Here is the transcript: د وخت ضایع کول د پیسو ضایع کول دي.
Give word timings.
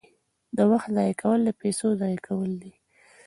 د 0.57 0.59
وخت 0.71 0.89
ضایع 0.97 1.15
کول 1.21 1.39
د 1.45 1.49
پیسو 1.61 1.87
ضایع 2.01 2.19
کول 2.27 2.51
دي. 2.61 2.73